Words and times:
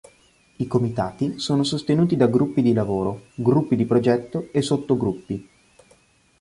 I 0.55 0.65
comitati 0.65 1.37
sono 1.37 1.63
sostenuti 1.63 2.15
da 2.15 2.25
gruppi 2.25 2.63
di 2.63 2.73
lavoro, 2.73 3.25
gruppi 3.35 3.75
di 3.75 3.85
progetto 3.85 4.49
e 4.51 4.63
sotto-gruppi. 4.63 5.49